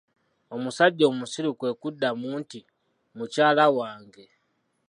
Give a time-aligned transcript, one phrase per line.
[0.55, 2.59] Omusajja omusiru kwe kuddamu nti,
[3.17, 4.25] mukyala wange.